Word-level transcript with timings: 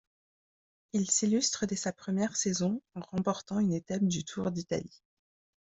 Il 0.93 1.11
s'illustre 1.11 1.67
dès 1.67 1.75
sa 1.75 1.93
première 1.93 2.35
saison 2.35 2.81
en 2.95 3.01
remportant 3.01 3.59
une 3.59 3.71
étape 3.73 4.01
du 4.03 4.23
Tour 4.23 4.49
d'Italie. 4.49 5.03